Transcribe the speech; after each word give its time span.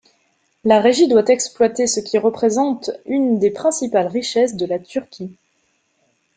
La 0.63 0.81
Régie 0.81 1.07
doit 1.07 1.25
exploiter 1.27 1.85
ce 1.85 1.99
qui 1.99 2.17
représente 2.17 2.89
une 3.05 3.37
des 3.37 3.51
principales 3.51 4.07
richesses 4.07 4.55
de 4.55 4.65
la 4.65 4.79
Turquie. 4.79 5.37